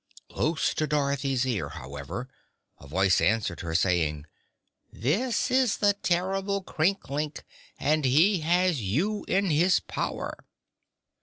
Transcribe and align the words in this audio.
Close 0.31 0.73
to 0.73 0.87
Dorothy's 0.87 1.45
ear, 1.45 1.69
however, 1.69 2.27
a 2.79 2.87
voice 2.87 3.21
answered 3.21 3.59
her, 3.59 3.75
saying: 3.75 4.25
"This 4.91 5.51
is 5.51 5.77
the 5.77 5.93
terrible 5.93 6.63
Crinklink, 6.63 7.43
and 7.77 8.03
he 8.03 8.39
has 8.39 8.81
you 8.81 9.23
in 9.27 9.51
his 9.51 9.79
power." 9.79 10.39